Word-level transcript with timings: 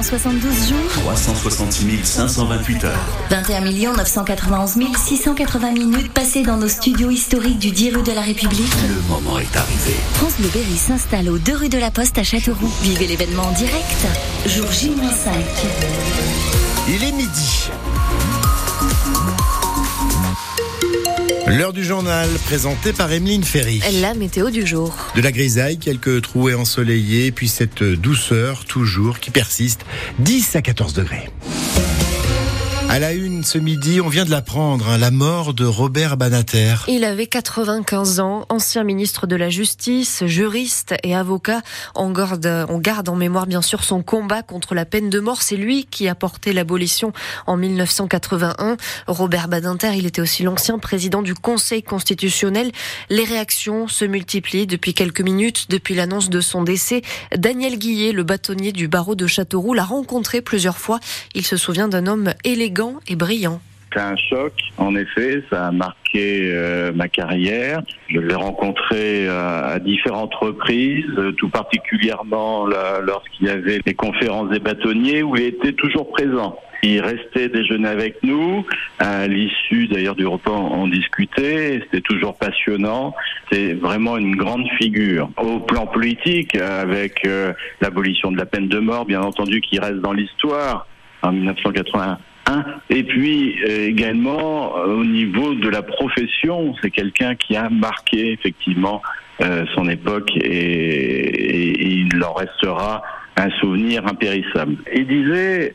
372 0.00 0.68
jours 0.70 0.78
366 1.04 2.04
528 2.04 2.84
heures. 2.84 2.98
21 3.28 3.92
991 3.92 4.76
680 4.96 5.72
minutes 5.72 6.10
passées 6.10 6.42
dans 6.42 6.56
nos 6.56 6.68
studios 6.68 7.10
historiques 7.10 7.58
du 7.58 7.70
10 7.70 7.96
rue 7.96 8.02
de 8.02 8.12
la 8.12 8.22
République. 8.22 8.72
Le 8.88 9.14
moment 9.14 9.38
est 9.38 9.54
arrivé. 9.54 9.94
France 10.14 10.36
Bleu 10.38 10.48
Berry 10.54 10.78
s'installe 10.78 11.28
aux 11.28 11.36
2 11.36 11.54
rue 11.54 11.68
de 11.68 11.76
la 11.76 11.90
Poste 11.90 12.16
à 12.16 12.22
Châteauroux. 12.22 12.72
Vivez 12.80 13.08
l'événement 13.08 13.42
en 13.42 13.52
direct. 13.52 14.06
Jour 14.46 14.72
J-5. 14.72 15.32
Il 16.88 17.04
est 17.04 17.12
midi. 17.12 17.68
L'heure 21.60 21.74
du 21.74 21.84
journal 21.84 22.26
présentée 22.46 22.94
par 22.94 23.12
Emeline 23.12 23.44
Ferry. 23.44 23.82
La 24.00 24.14
météo 24.14 24.48
du 24.48 24.66
jour. 24.66 24.96
De 25.14 25.20
la 25.20 25.30
grisaille, 25.30 25.76
quelques 25.76 26.22
trouées 26.22 26.54
ensoleillées, 26.54 27.32
puis 27.32 27.48
cette 27.48 27.82
douceur 27.82 28.64
toujours 28.64 29.20
qui 29.20 29.30
persiste, 29.30 29.84
10 30.20 30.56
à 30.56 30.62
14 30.62 30.94
degrés. 30.94 31.28
À 32.90 32.98
la 32.98 33.12
une 33.12 33.44
ce 33.44 33.56
midi, 33.56 34.00
on 34.00 34.08
vient 34.08 34.24
de 34.24 34.32
l'apprendre, 34.32 34.88
hein, 34.88 34.98
la 34.98 35.12
mort 35.12 35.54
de 35.54 35.64
Robert 35.64 36.16
Banater. 36.16 36.74
Il 36.88 37.04
avait 37.04 37.28
95 37.28 38.18
ans, 38.18 38.46
ancien 38.48 38.82
ministre 38.82 39.28
de 39.28 39.36
la 39.36 39.48
Justice, 39.48 40.24
juriste 40.26 40.96
et 41.04 41.14
avocat. 41.14 41.62
On 41.94 42.10
garde, 42.10 42.66
on 42.68 42.78
garde 42.78 43.08
en 43.08 43.14
mémoire 43.14 43.46
bien 43.46 43.62
sûr 43.62 43.84
son 43.84 44.02
combat 44.02 44.42
contre 44.42 44.74
la 44.74 44.84
peine 44.86 45.08
de 45.08 45.20
mort. 45.20 45.42
C'est 45.42 45.54
lui 45.54 45.84
qui 45.84 46.08
a 46.08 46.16
porté 46.16 46.52
l'abolition 46.52 47.12
en 47.46 47.56
1981. 47.56 48.76
Robert 49.06 49.46
Badinter, 49.46 49.92
il 49.94 50.04
était 50.04 50.20
aussi 50.20 50.42
l'ancien 50.42 50.80
président 50.80 51.22
du 51.22 51.36
Conseil 51.36 51.84
constitutionnel. 51.84 52.72
Les 53.08 53.22
réactions 53.22 53.86
se 53.86 54.04
multiplient 54.04 54.66
depuis 54.66 54.94
quelques 54.94 55.20
minutes, 55.20 55.66
depuis 55.68 55.94
l'annonce 55.94 56.28
de 56.28 56.40
son 56.40 56.64
décès. 56.64 57.02
Daniel 57.36 57.78
Guillet, 57.78 58.10
le 58.10 58.24
bâtonnier 58.24 58.72
du 58.72 58.88
barreau 58.88 59.14
de 59.14 59.28
Châteauroux, 59.28 59.74
l'a 59.74 59.84
rencontré 59.84 60.40
plusieurs 60.40 60.78
fois. 60.78 60.98
Il 61.36 61.46
se 61.46 61.56
souvient 61.56 61.86
d'un 61.86 62.08
homme 62.08 62.34
élégant 62.42 62.79
et 63.08 63.16
brillant. 63.16 63.60
C'est 63.92 64.00
un 64.00 64.16
choc, 64.16 64.52
en 64.78 64.94
effet, 64.94 65.42
ça 65.50 65.66
a 65.66 65.72
marqué 65.72 66.52
euh, 66.52 66.92
ma 66.94 67.08
carrière. 67.08 67.82
Je 68.08 68.20
l'ai 68.20 68.36
rencontré 68.36 69.26
euh, 69.26 69.74
à 69.74 69.80
différentes 69.80 70.34
reprises, 70.36 71.06
euh, 71.18 71.32
tout 71.32 71.48
particulièrement 71.48 72.66
lorsqu'il 72.66 73.48
y 73.48 73.50
avait 73.50 73.80
les 73.84 73.94
conférences 73.94 74.48
des 74.50 74.60
bâtonniers 74.60 75.24
où 75.24 75.34
il 75.34 75.42
était 75.42 75.72
toujours 75.72 76.08
présent. 76.10 76.56
Il 76.84 77.00
restait 77.00 77.48
déjeuner 77.48 77.88
avec 77.88 78.22
nous. 78.22 78.64
À 79.00 79.26
l'issue 79.26 79.88
d'ailleurs 79.88 80.14
du 80.14 80.26
repas, 80.26 80.52
on 80.52 80.86
discutait. 80.86 81.80
C'était 81.82 82.00
toujours 82.00 82.38
passionnant. 82.38 83.12
C'est 83.50 83.74
vraiment 83.74 84.16
une 84.16 84.36
grande 84.36 84.68
figure. 84.78 85.30
Au 85.36 85.58
plan 85.58 85.86
politique, 85.86 86.54
avec 86.54 87.28
l'abolition 87.82 88.32
de 88.32 88.38
la 88.38 88.46
peine 88.46 88.68
de 88.68 88.78
mort, 88.78 89.04
bien 89.04 89.20
entendu, 89.20 89.60
qui 89.60 89.78
reste 89.78 89.98
dans 89.98 90.14
l'histoire 90.14 90.86
en 91.22 91.32
1981 91.32 92.18
et 92.88 93.02
puis 93.04 93.58
euh, 93.62 93.88
également 93.88 94.76
euh, 94.76 94.94
au 94.94 95.04
niveau 95.04 95.54
de 95.54 95.68
la 95.68 95.82
profession, 95.82 96.74
c'est 96.82 96.90
quelqu'un 96.90 97.34
qui 97.34 97.56
a 97.56 97.68
marqué 97.68 98.32
effectivement 98.32 99.02
euh, 99.40 99.64
son 99.74 99.88
époque 99.88 100.30
et, 100.36 102.00
il 102.00 102.22
en 102.24 102.32
restera 102.34 103.02
un 103.36 103.50
souvenir 103.60 104.06
impérissable. 104.06 104.76
Il 104.94 105.06
disait 105.06 105.74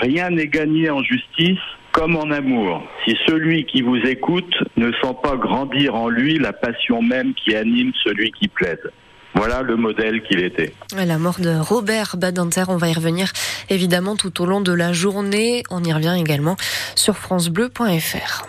rien 0.00 0.30
n'est 0.30 0.46
gagné 0.46 0.90
en 0.90 1.02
justice 1.02 1.58
comme 1.90 2.16
en 2.16 2.30
amour. 2.30 2.82
Si 3.04 3.16
celui 3.26 3.64
qui 3.64 3.82
vous 3.82 3.96
écoute 3.96 4.54
ne 4.76 4.92
sent 4.92 5.16
pas 5.22 5.36
grandir 5.36 5.94
en 5.94 6.08
lui 6.08 6.38
la 6.38 6.52
passion 6.52 7.02
même 7.02 7.34
qui 7.34 7.56
anime 7.56 7.92
celui 8.04 8.30
qui 8.32 8.48
plaide. 8.48 8.92
Voilà 9.34 9.62
le 9.62 9.76
modèle 9.76 10.22
qu'il 10.22 10.44
était. 10.44 10.74
La 10.94 11.18
mort 11.18 11.40
de 11.40 11.56
Robert 11.56 12.16
Badinter, 12.16 12.64
on 12.68 12.76
va 12.76 12.88
y 12.88 12.92
revenir 12.92 13.32
évidemment 13.70 14.16
tout 14.16 14.42
au 14.42 14.46
long 14.46 14.60
de 14.60 14.72
la 14.72 14.92
journée. 14.92 15.62
On 15.70 15.82
y 15.82 15.92
revient 15.92 16.16
également 16.18 16.56
sur 16.94 17.16
francebleu.fr. 17.16 18.46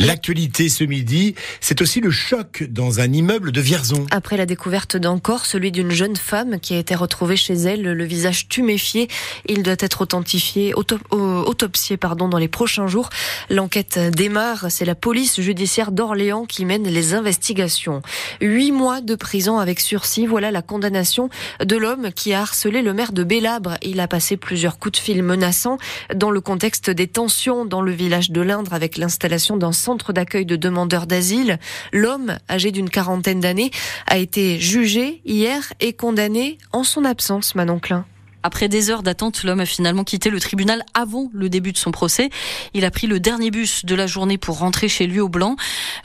L'actualité 0.00 0.68
ce 0.68 0.84
midi, 0.84 1.34
c'est 1.60 1.82
aussi 1.82 2.00
le 2.00 2.12
choc 2.12 2.64
dans 2.70 3.00
un 3.00 3.12
immeuble 3.12 3.50
de 3.50 3.60
Vierzon. 3.60 4.06
Après 4.12 4.36
la 4.36 4.46
découverte 4.46 4.96
d'un 4.96 5.18
corps, 5.18 5.44
celui 5.44 5.72
d'une 5.72 5.90
jeune 5.90 6.14
femme 6.14 6.60
qui 6.60 6.74
a 6.74 6.78
été 6.78 6.94
retrouvée 6.94 7.36
chez 7.36 7.54
elle, 7.54 7.82
le 7.82 8.04
visage 8.04 8.48
tuméfié, 8.48 9.08
il 9.46 9.64
doit 9.64 9.74
être 9.80 10.02
authentifié, 10.02 10.72
autopsié 11.10 11.96
pardon, 11.96 12.28
dans 12.28 12.38
les 12.38 12.46
prochains 12.46 12.86
jours. 12.86 13.10
L'enquête 13.50 13.98
démarre, 14.12 14.66
c'est 14.70 14.84
la 14.84 14.94
police 14.94 15.40
judiciaire 15.40 15.90
d'Orléans 15.90 16.44
qui 16.44 16.64
mène 16.64 16.84
les 16.84 17.14
investigations. 17.14 18.00
Huit 18.40 18.70
mois 18.70 19.00
de 19.00 19.16
prison 19.16 19.58
avec 19.58 19.80
sursis, 19.80 20.26
voilà 20.26 20.52
la 20.52 20.62
condamnation 20.62 21.28
de 21.64 21.76
l'homme 21.76 22.12
qui 22.12 22.32
a 22.32 22.42
harcelé 22.42 22.82
le 22.82 22.94
maire 22.94 23.12
de 23.12 23.24
Bélabre. 23.24 23.76
Il 23.82 23.98
a 23.98 24.06
passé 24.06 24.36
plusieurs 24.36 24.78
coups 24.78 25.00
de 25.00 25.02
fil 25.02 25.24
menaçants 25.24 25.78
dans 26.14 26.30
le 26.30 26.40
contexte 26.40 26.88
des 26.88 27.08
tensions 27.08 27.64
dans 27.64 27.82
le 27.82 27.90
village 27.90 28.30
de 28.30 28.40
l'Indre 28.40 28.74
avec 28.74 28.96
l'installation 28.96 29.56
d'un 29.56 29.72
centre 29.88 30.12
d'accueil 30.12 30.44
de 30.44 30.56
demandeurs 30.56 31.06
d'asile. 31.06 31.58
L'homme, 31.94 32.36
âgé 32.50 32.72
d'une 32.72 32.90
quarantaine 32.90 33.40
d'années, 33.40 33.70
a 34.06 34.18
été 34.18 34.60
jugé 34.60 35.22
hier 35.24 35.72
et 35.80 35.94
condamné 35.94 36.58
en 36.72 36.84
son 36.84 37.06
absence, 37.06 37.54
Manon 37.54 37.78
Klein. 37.78 38.04
Après 38.44 38.68
des 38.68 38.90
heures 38.90 39.02
d'attente, 39.02 39.42
l'homme 39.42 39.60
a 39.60 39.66
finalement 39.66 40.04
quitté 40.04 40.30
le 40.30 40.38
tribunal 40.38 40.84
avant 40.94 41.28
le 41.32 41.48
début 41.48 41.72
de 41.72 41.78
son 41.78 41.90
procès. 41.90 42.30
Il 42.72 42.84
a 42.84 42.90
pris 42.90 43.08
le 43.08 43.18
dernier 43.18 43.50
bus 43.50 43.84
de 43.84 43.94
la 43.96 44.06
journée 44.06 44.38
pour 44.38 44.58
rentrer 44.58 44.88
chez 44.88 45.08
lui 45.08 45.18
au 45.18 45.28
Blanc. 45.28 45.56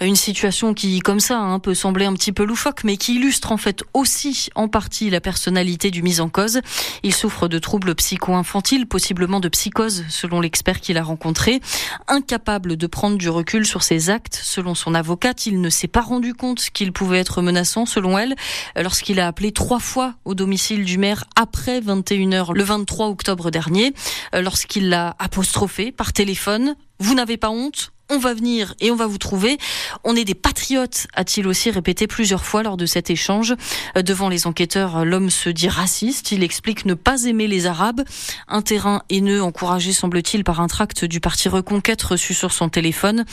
Une 0.02 0.16
situation 0.16 0.74
qui, 0.74 1.00
comme 1.00 1.20
ça, 1.20 1.38
hein, 1.38 1.60
peut 1.60 1.76
sembler 1.76 2.06
un 2.06 2.14
petit 2.14 2.32
peu 2.32 2.44
loufoque, 2.44 2.84
mais 2.84 2.98
qui 2.98 3.16
illustre 3.16 3.52
en 3.52 3.58
fait 3.58 3.84
aussi 3.94 4.50
en 4.56 4.68
partie 4.68 5.12
la 5.12 5.22
personnalité 5.22 5.92
du 5.92 6.02
mis 6.02 6.22
en 6.22 6.30
cause. 6.30 6.62
Il 7.04 7.14
souffre 7.14 7.48
de 7.48 7.60
troubles 7.60 7.94
psycho-infantiles, 7.94 8.88
possiblement 8.88 9.40
de 9.40 9.50
psychose, 9.50 10.04
selon 10.10 10.42
l'expert 10.42 10.82
qu'il 10.82 10.98
a 10.98 11.04
rencontré. 11.04 11.62
Incapable 12.08 12.78
de 12.78 12.88
prendre 12.88 13.18
du 13.18 13.30
recul 13.30 13.64
sur 13.64 13.84
ses 13.84 14.10
actes, 14.10 14.40
selon 14.42 14.74
son 14.74 14.96
avocate, 14.96 15.46
il 15.46 15.62
ne 15.62 15.70
s'est 15.70 15.88
pas 15.88 16.02
rendu 16.02 16.34
compte 16.34 16.62
qu'il 16.74 16.94
pouvait 16.94 17.20
être 17.20 17.44
menaçant, 17.44 17.86
selon 17.86 18.18
elle, 18.18 18.36
lorsqu'il 18.76 19.20
a 19.20 19.28
appelé 19.28 19.52
trois 19.52 19.80
fois 19.80 20.16
au 20.26 20.34
domicile 20.34 20.84
du 20.84 20.98
maire 20.98 21.26
après 21.36 21.80
21 21.80 22.23
le 22.30 22.64
23 22.64 23.08
octobre 23.08 23.52
dernier, 23.52 23.94
euh, 24.36 24.42
lorsqu'il 24.42 24.90
l'a 24.90 25.16
apostrophé 25.20 25.92
par 25.92 26.14
téléphone. 26.14 26.76
Vous 27.00 27.16
n'avez 27.16 27.38
pas 27.38 27.50
honte? 27.50 27.92
On 28.14 28.20
va 28.20 28.34
venir 28.34 28.76
et 28.80 28.92
on 28.92 28.96
va 28.96 29.08
vous 29.08 29.18
trouver. 29.18 29.58
On 30.04 30.16
est 30.16 30.24
des 30.24 30.36
patriotes, 30.36 31.08
a-t-il 31.14 31.48
aussi 31.48 31.72
répété 31.72 32.08
plusieurs 32.08 32.46
fois 32.46 32.64
lors 32.64 32.78
de 32.78 32.86
cet 32.86 33.10
échange. 33.10 33.56
Euh, 33.98 34.02
devant 34.02 34.30
les 34.30 34.48
enquêteurs, 34.48 35.04
l'homme 35.06 35.30
se 35.30 35.50
dit 35.50 35.68
raciste. 35.68 36.32
Il 36.32 36.44
explique 36.44 36.86
ne 36.86 36.94
pas 36.94 37.24
aimer 37.24 37.48
les 37.48 37.66
Arabes. 37.66 38.02
Un 38.48 38.62
terrain 38.62 39.04
haineux 39.10 39.42
encouragé, 39.42 39.94
semble-t-il, 39.94 40.44
par 40.44 40.62
un 40.62 40.68
tract 40.68 41.06
du 41.06 41.20
parti 41.20 41.50
Reconquête 41.50 42.02
reçu 42.02 42.34
sur 42.34 42.52
son 42.52 42.70
téléphone. 42.70 43.26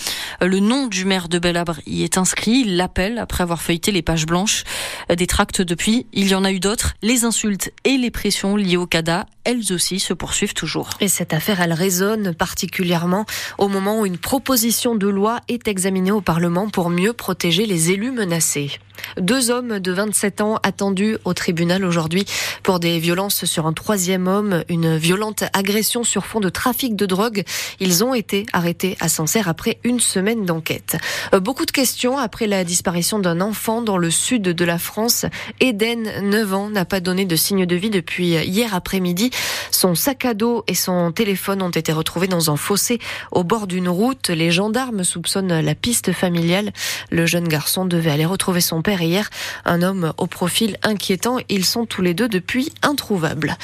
Euh, 0.43 0.47
le 0.47 0.61
nom 0.61 0.87
du 0.87 1.05
maire 1.05 1.29
de 1.29 1.39
Belabre 1.39 1.81
y 1.87 2.03
est 2.03 2.19
inscrit. 2.19 2.63
Il 2.65 2.77
l'appelle 2.77 3.19
après 3.19 3.43
avoir 3.43 3.61
feuilleté 3.61 3.93
les 3.93 4.03
pages 4.03 4.27
blanches. 4.27 4.65
Euh, 5.11 5.15
des 5.15 5.27
tracts 5.27 5.61
depuis, 5.61 6.07
il 6.13 6.29
y 6.29 6.35
en 6.35 6.45
a 6.45 6.53
eu 6.53 6.61
d'autres. 6.61 6.95
Les 7.03 7.25
insultes 7.25 7.71
et 7.85 7.97
les 7.97 8.11
pressions 8.11 8.57
liées 8.57 8.77
au 8.77 8.87
CADA, 8.87 9.27
elles 9.51 9.73
aussi 9.73 9.99
se 9.99 10.15
poursuivent 10.15 10.55
toujours. 10.55 10.91
Et 11.01 11.09
cette 11.09 11.35
affaire, 11.35 11.61
elle 11.61 11.73
résonne 11.73 12.35
particulièrement 12.35 13.27
au 13.59 13.67
moment 13.67 14.01
où 14.01 14.07
une 14.07 14.19
proposition 14.19 14.95
de 14.95 15.09
loi 15.09 15.41
est 15.49 15.67
examinée 15.67 16.13
au 16.13 16.21
Parlement 16.21 16.69
pour 16.69 16.89
mieux 16.89 17.13
protéger 17.13 17.67
les 17.67 17.91
élus 17.91 18.13
menacés. 18.13 18.71
Deux 19.19 19.51
hommes 19.51 19.81
de 19.81 19.93
27 19.93 20.41
ans 20.41 20.59
attendus 20.63 21.17
au 21.25 21.35
tribunal 21.35 21.85
aujourd'hui 21.85 22.27
pour 22.63 22.81
des 22.81 22.99
violences 22.99 23.45
sur 23.45 23.67
un 23.67 23.73
troisième 23.73 24.29
homme, 24.29 24.63
une 24.69 24.97
violente 24.97 25.45
agression 25.53 26.05
sur 26.05 26.27
fond 26.27 26.41
de 26.41 26.49
trafic 26.49 26.97
de 26.97 27.07
drogue. 27.07 27.45
Ils 27.81 28.05
ont 28.05 28.15
été 28.15 28.47
arrêtés 28.53 28.97
à 29.01 29.09
Sancerre 29.09 29.49
après 29.49 29.79
une 29.85 30.01
semaine 30.01 30.45
d'enquête. 30.45 30.97
Euh, 31.35 31.41
beaucoup 31.41 31.67
de 31.67 31.71
questions 31.71 32.19
après 32.19 32.47
la 32.47 32.65
disparition 32.65 33.19
d'un 33.19 33.41
enfant 33.41 33.83
dans 33.83 33.97
le 33.97 34.11
sud 34.11 34.43
de 34.43 34.65
la 34.65 34.79
France. 34.79 35.27
Eden, 35.61 36.11
9 36.23 36.55
ans, 36.55 36.71
n'a 36.71 36.85
pas 36.85 37.01
donné 37.01 37.25
de 37.25 37.37
signe 37.37 37.67
de 37.67 37.77
vie 37.77 37.91
depuis 37.91 38.29
hier 38.29 38.75
après-midi. 38.75 39.31
Son 39.71 39.95
sac 39.95 40.25
à 40.25 40.35
dos 40.35 40.65
et 40.67 40.75
son 40.75 41.13
téléphone 41.13 41.63
ont 41.63 41.71
été 41.71 41.93
retrouvés 41.93 42.29
dans 42.29 42.51
un 42.51 42.57
fossé 42.57 42.99
au 43.33 43.45
bord 43.45 43.67
d'une 43.67 43.89
route. 43.89 44.29
Les 44.29 44.51
gendarmes 44.51 45.05
soupçonnent 45.05 45.61
la 45.61 45.75
piste 45.75 46.13
familiale. 46.13 46.73
Le 47.11 47.27
jeune 47.27 47.49
garçon 47.49 47.85
devait 47.85 48.11
aller 48.11 48.25
retrouver 48.25 48.61
son 48.61 48.83
père 48.83 49.03
hier. 49.03 49.31
Un 49.65 49.83
homme 49.83 50.13
au 50.19 50.27
profil 50.27 50.77
inquiétant. 50.83 51.39
Ils 51.49 51.65
sont 51.65 51.87
tous 51.87 52.03
les 52.03 52.15
deux 52.15 52.29
depuis 52.29 52.73
introuvables. 52.83 53.57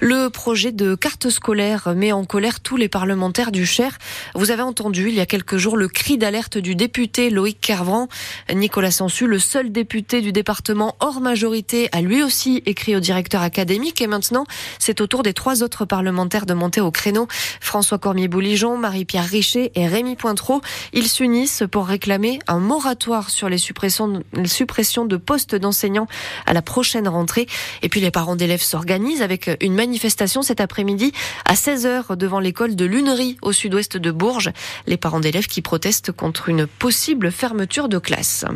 Le 0.00 0.28
projet 0.28 0.72
de 0.72 0.94
carte 0.94 1.30
scolaire 1.30 1.94
met 1.94 2.12
en 2.12 2.24
colère 2.24 2.60
tous 2.60 2.76
les 2.76 2.88
parlementaires 2.88 3.52
du 3.52 3.66
Cher. 3.66 3.98
Vous 4.34 4.50
avez 4.50 4.62
entendu 4.62 5.08
il 5.08 5.14
y 5.14 5.20
a 5.20 5.26
quelques 5.26 5.56
jours 5.56 5.76
le 5.76 5.88
cri 5.88 6.18
d'alerte 6.18 6.58
du 6.58 6.74
député 6.74 7.30
Loïc 7.30 7.60
Kervran. 7.60 8.08
Nicolas 8.52 8.90
Sansu, 8.90 9.26
le 9.26 9.38
seul 9.38 9.72
député 9.72 10.20
du 10.20 10.32
département 10.32 10.96
hors 11.00 11.20
majorité, 11.20 11.88
a 11.92 12.00
lui 12.00 12.22
aussi 12.22 12.62
écrit 12.66 12.96
au 12.96 13.00
directeur 13.00 13.42
académique 13.42 14.00
et 14.00 14.06
maintenant 14.06 14.46
c'est 14.78 15.00
au 15.00 15.06
tour 15.14 15.22
des 15.22 15.32
trois 15.32 15.62
autres 15.62 15.84
parlementaires 15.84 16.44
de 16.44 16.54
monter 16.54 16.80
au 16.80 16.90
créneau. 16.90 17.28
François 17.60 17.98
Cormier-Bouligeon, 17.98 18.76
Marie-Pierre 18.76 19.26
Richer 19.26 19.70
et 19.76 19.86
Rémi 19.86 20.16
Pointreau. 20.16 20.60
Ils 20.92 21.06
s'unissent 21.06 21.62
pour 21.70 21.86
réclamer 21.86 22.40
un 22.48 22.58
moratoire 22.58 23.30
sur 23.30 23.48
les 23.48 23.58
suppressions, 23.58 24.24
les 24.32 24.48
suppressions 24.48 25.04
de 25.04 25.16
postes 25.16 25.54
d'enseignants 25.54 26.08
à 26.46 26.52
la 26.52 26.62
prochaine 26.62 27.06
rentrée. 27.06 27.46
Et 27.82 27.88
puis 27.88 28.00
les 28.00 28.10
parents 28.10 28.34
d'élèves 28.34 28.62
s'organisent 28.62 29.22
avec 29.22 29.48
une 29.60 29.76
manifestation 29.76 30.42
cet 30.42 30.60
après-midi 30.60 31.12
à 31.44 31.54
16h 31.54 32.16
devant 32.16 32.40
l'école 32.40 32.74
de 32.74 32.84
Lunerie 32.84 33.36
au 33.40 33.52
sud-ouest 33.52 33.96
de 33.96 34.10
Bourges. 34.10 34.50
Les 34.88 34.96
parents 34.96 35.20
d'élèves 35.20 35.46
qui 35.46 35.62
protestent 35.62 36.10
contre 36.10 36.48
une 36.48 36.66
possible 36.66 37.30
fermeture 37.30 37.88
de 37.88 37.98
classe. 37.98 38.46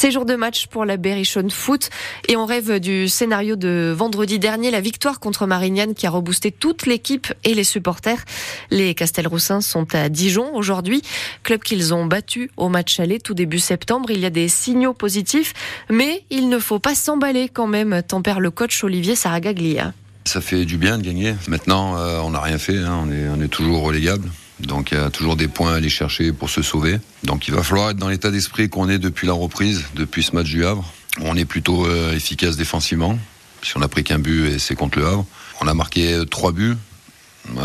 C'est 0.00 0.10
jour 0.10 0.24
de 0.24 0.34
match 0.34 0.66
pour 0.68 0.86
la 0.86 0.96
Berrichonne 0.96 1.50
Foot 1.50 1.90
et 2.26 2.34
on 2.34 2.46
rêve 2.46 2.80
du 2.80 3.06
scénario 3.06 3.54
de 3.54 3.94
vendredi 3.94 4.38
dernier, 4.38 4.70
la 4.70 4.80
victoire 4.80 5.20
contre 5.20 5.44
Marignane 5.44 5.92
qui 5.92 6.06
a 6.06 6.10
reboosté 6.10 6.52
toute 6.52 6.86
l'équipe 6.86 7.34
et 7.44 7.52
les 7.52 7.64
supporters. 7.64 8.24
Les 8.70 8.94
Castelroussins 8.94 9.60
sont 9.60 9.94
à 9.94 10.08
Dijon 10.08 10.54
aujourd'hui, 10.54 11.02
club 11.42 11.60
qu'ils 11.60 11.92
ont 11.92 12.06
battu 12.06 12.50
au 12.56 12.70
match 12.70 12.98
aller 12.98 13.20
tout 13.20 13.34
début 13.34 13.58
septembre. 13.58 14.10
Il 14.10 14.20
y 14.20 14.24
a 14.24 14.30
des 14.30 14.48
signaux 14.48 14.94
positifs, 14.94 15.52
mais 15.90 16.24
il 16.30 16.48
ne 16.48 16.58
faut 16.58 16.78
pas 16.78 16.94
s'emballer 16.94 17.50
quand 17.50 17.66
même, 17.66 18.02
tempère 18.02 18.40
le 18.40 18.50
coach 18.50 18.82
Olivier 18.82 19.16
Saragaglia. 19.16 19.92
Ça 20.24 20.40
fait 20.40 20.64
du 20.64 20.78
bien 20.78 20.96
de 20.96 21.02
gagner. 21.02 21.34
Maintenant, 21.46 21.98
euh, 21.98 22.20
on 22.20 22.30
n'a 22.30 22.40
rien 22.40 22.56
fait, 22.56 22.78
hein. 22.78 23.04
on, 23.04 23.12
est, 23.12 23.28
on 23.28 23.42
est 23.42 23.48
toujours 23.48 23.82
relégable. 23.82 24.30
Donc 24.62 24.92
il 24.92 24.98
y 24.98 25.00
a 25.00 25.10
toujours 25.10 25.36
des 25.36 25.48
points 25.48 25.72
à 25.72 25.76
aller 25.76 25.88
chercher 25.88 26.32
pour 26.32 26.50
se 26.50 26.62
sauver. 26.62 26.98
Donc 27.24 27.48
il 27.48 27.54
va 27.54 27.62
falloir 27.62 27.90
être 27.90 27.96
dans 27.96 28.08
l'état 28.08 28.30
d'esprit 28.30 28.68
qu'on 28.68 28.88
est 28.88 28.98
depuis 28.98 29.26
la 29.26 29.32
reprise, 29.32 29.84
depuis 29.94 30.22
ce 30.22 30.34
match 30.34 30.46
du 30.46 30.64
Havre. 30.64 30.84
On 31.20 31.36
est 31.36 31.44
plutôt 31.44 31.86
euh, 31.86 32.14
efficace 32.14 32.56
défensivement, 32.56 33.18
puisqu'on 33.60 33.82
a 33.82 33.88
pris 33.88 34.04
qu'un 34.04 34.18
but 34.18 34.46
et 34.46 34.58
c'est 34.58 34.74
contre 34.74 34.98
le 34.98 35.06
Havre. 35.06 35.26
On 35.60 35.66
a 35.66 35.74
marqué 35.74 36.14
euh, 36.14 36.24
trois 36.24 36.52
buts 36.52 36.76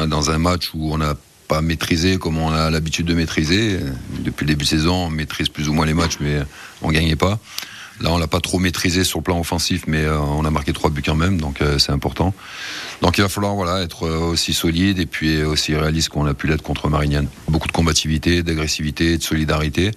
dans 0.07 0.31
un 0.31 0.38
match 0.38 0.71
où 0.74 0.94
on 0.94 0.97
n'a 0.97 1.15
pas 1.47 1.62
maîtrisé 1.62 2.18
comme 2.18 2.38
on 2.38 2.51
a 2.51 2.71
l'habitude 2.71 3.06
de 3.06 3.13
maîtriser. 3.13 3.80
Depuis 4.19 4.45
le 4.45 4.50
début 4.50 4.63
de 4.63 4.69
saison, 4.69 5.06
on 5.06 5.09
maîtrise 5.09 5.50
plus 5.50 5.69
ou 5.69 5.74
moins 5.74 5.86
les 5.86 5.94
matchs, 5.94 6.18
mais 6.19 6.39
on 6.81 6.89
gagnait 6.89 7.18
pas. 7.18 7.39
Là, 8.01 8.12
on 8.12 8.18
l'a 8.18 8.27
pas 8.27 8.42
trop 8.42 8.59
maîtrisé 8.59 9.03
sur 9.06 9.19
le 9.19 9.24
plan 9.24 9.39
offensif, 9.39 9.83
mais 9.88 10.03
euh, 10.03 10.19
on 10.19 10.44
a 10.44 10.51
marqué 10.51 10.74
trois 10.74 10.89
buts 10.89 11.01
quand 11.03 11.15
même, 11.15 11.39
donc 11.39 11.62
euh, 11.62 11.77
c'est 11.80 11.94
important. 11.94 12.33
Donc 13.01 13.18
il 13.18 13.21
va 13.21 13.30
falloir 13.30 13.56
voilà 13.56 13.81
être 13.81 14.03
euh, 14.03 14.19
aussi 14.19 14.53
solide 14.53 15.00
et 15.00 15.06
puis 15.06 15.44
aussi 15.44 15.75
réaliste 15.75 16.09
qu'on 16.09 16.25
a 16.25 16.33
pu 16.33 16.47
l'être 16.47 16.62
contre 16.62 16.89
Marignane. 16.89 17.27
Beaucoup 17.47 17.68
de 17.68 17.74
combativité, 17.74 18.44
d'agressivité, 18.44 19.18
de 19.18 19.24
solidarité. 19.24 19.92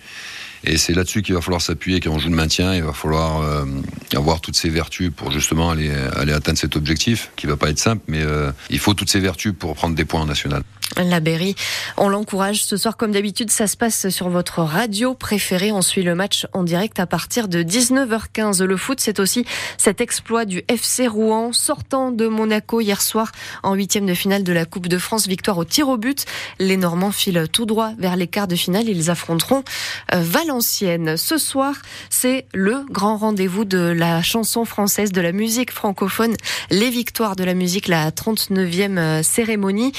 Et 0.65 0.77
c'est 0.77 0.93
là-dessus 0.93 1.23
qu'il 1.23 1.35
va 1.35 1.41
falloir 1.41 1.63
s'appuyer 1.63 2.01
quand 2.01 2.11
on 2.11 2.19
joue 2.19 2.31
le 2.31 2.37
maintien. 2.37 2.75
Il 2.75 2.83
va 2.83 2.93
falloir 2.93 3.65
avoir 4.13 4.41
toutes 4.41 4.57
ces 4.57 4.69
vertus 4.69 5.13
pour 5.15 5.31
justement 5.31 5.71
aller, 5.71 5.89
aller 6.17 6.33
atteindre 6.33 6.59
cet 6.59 6.75
objectif, 6.75 7.31
qui 7.37 7.47
va 7.47 7.57
pas 7.57 7.71
être 7.71 7.79
simple, 7.79 8.03
mais 8.09 8.25
il 8.69 8.81
faut 8.81 8.93
toutes 8.93 9.09
ces 9.09 9.21
vertus 9.21 9.53
pour 9.57 9.77
prendre 9.77 9.95
des 9.95 10.05
points 10.05 10.23
en 10.23 10.27
national. 10.27 10.65
La 10.97 11.21
Berry, 11.21 11.55
on 11.97 12.09
l'encourage 12.09 12.65
ce 12.65 12.77
soir 12.77 12.97
comme 12.97 13.13
d'habitude. 13.13 13.51
Ça 13.51 13.67
se 13.67 13.77
passe 13.77 14.09
sur 14.09 14.31
votre 14.31 14.63
radio 14.63 15.15
préférée. 15.15 15.71
On 15.71 15.83
suit 15.83 16.03
le 16.03 16.15
match 16.15 16.47
en 16.55 16.65
direct 16.65 16.99
à 16.99 17.07
partir 17.07 17.47
de 17.47 17.63
19h15. 17.63 18.65
Le 18.65 18.77
foot, 18.77 18.99
c'est 18.99 19.21
aussi 19.21 19.45
cet 19.77 20.01
exploit 20.01 20.45
du 20.45 20.63
FC 20.67 21.07
Rouen 21.07 21.53
sortant 21.53 22.11
de 22.11 22.27
Monaco 22.27 22.81
hier 22.81 23.01
soir 23.03 23.31
en 23.63 23.75
huitième 23.75 24.07
de 24.07 24.15
finale 24.15 24.43
de 24.45 24.53
la 24.53 24.65
Coupe 24.65 24.89
de 24.89 24.99
France. 24.99 25.29
Victoire 25.29 25.59
au 25.59 25.65
tir 25.65 25.89
au 25.89 25.99
but. 25.99 26.25
Les 26.59 26.77
Normands 26.77 27.13
filent 27.13 27.47
tout 27.53 27.67
droit 27.67 27.93
vers 27.99 28.17
les 28.17 28.27
quarts 28.27 28.49
de 28.49 28.57
finale. 28.57 28.89
Ils 28.89 29.11
affronteront 29.11 29.65
euh, 30.15 30.21
Valenciennes. 30.21 31.17
Ce 31.17 31.37
soir, 31.39 31.75
c'est 32.09 32.47
le 32.55 32.85
grand 32.91 33.19
rendez-vous 33.19 33.67
de 33.67 33.79
la 33.79 34.23
chanson 34.23 34.65
française, 34.65 35.13
de 35.13 35.21
la 35.21 35.33
musique 35.33 35.71
francophone. 35.71 36.35
Les 36.71 36.91
victoires 36.91 37.37
de 37.37 37.45
la 37.45 37.55
musique, 37.55 37.89
la 37.89 38.11
39e 38.11 39.23
cérémonie. 39.23 39.93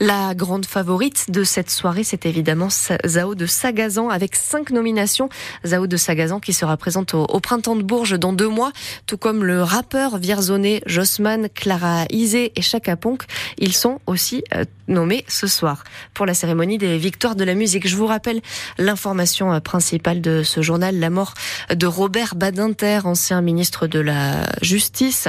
La 0.00 0.34
grande 0.36 0.66
favorite 0.66 1.30
de 1.30 1.42
cette 1.42 1.70
soirée, 1.70 2.04
c'est 2.04 2.26
évidemment 2.26 2.68
Zao 3.06 3.34
de 3.34 3.46
Sagazan 3.46 4.08
avec 4.08 4.36
cinq 4.36 4.70
nominations. 4.70 5.28
Zao 5.64 5.86
de 5.86 5.96
Sagazan 5.96 6.38
qui 6.38 6.52
sera 6.52 6.76
présente 6.76 7.14
au, 7.14 7.40
printemps 7.40 7.76
de 7.76 7.82
Bourges 7.82 8.18
dans 8.18 8.32
deux 8.32 8.48
mois, 8.48 8.72
tout 9.06 9.16
comme 9.16 9.44
le 9.44 9.62
rappeur 9.62 10.18
Vierzonnet, 10.18 10.82
Jossman, 10.86 11.48
Clara 11.54 12.04
Isé 12.10 12.52
et 12.54 12.62
Chaka 12.62 12.96
Ponk. 12.96 13.22
Ils 13.58 13.72
sont 13.72 14.00
aussi 14.06 14.44
euh, 14.54 14.64
nommés 14.88 15.24
ce 15.28 15.46
soir 15.46 15.84
pour 16.14 16.26
la 16.26 16.34
cérémonie 16.34 16.78
des 16.78 16.98
victoires 16.98 17.36
de 17.36 17.44
la 17.44 17.54
musique. 17.54 17.88
Je 17.88 17.96
vous 17.96 18.06
rappelle 18.06 18.40
l'information 18.78 19.52
euh, 19.52 19.60
principale 19.60 20.20
de 20.20 20.42
ce 20.42 20.62
journal, 20.62 20.98
la 20.98 21.10
mort 21.10 21.34
de 21.74 21.86
Robert 21.86 22.34
Badinter, 22.34 23.00
ancien 23.04 23.40
ministre 23.40 23.86
de 23.86 24.00
la 24.00 24.46
Justice, 24.62 25.28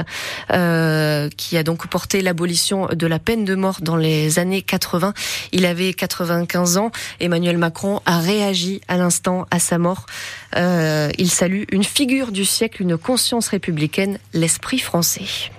euh, 0.52 1.28
qui 1.36 1.56
a 1.56 1.62
donc 1.62 1.86
porté 1.88 2.20
l'abolition 2.20 2.88
de 2.92 3.06
la 3.06 3.18
peine 3.18 3.44
de 3.44 3.54
mort 3.54 3.78
dans 3.80 3.96
les 3.96 4.38
années 4.38 4.62
80 4.98 5.14
il 5.52 5.66
avait 5.66 5.92
95 5.92 6.76
ans. 6.76 6.90
Emmanuel 7.20 7.58
Macron 7.58 8.00
a 8.06 8.18
réagi 8.18 8.80
à 8.88 8.96
l'instant 8.96 9.46
à 9.50 9.58
sa 9.58 9.78
mort. 9.78 10.06
Euh, 10.56 11.10
il 11.18 11.30
salue 11.30 11.64
une 11.70 11.84
figure 11.84 12.32
du 12.32 12.44
siècle, 12.44 12.82
une 12.82 12.98
conscience 12.98 13.48
républicaine, 13.48 14.18
l'esprit 14.32 14.78
français. 14.78 15.50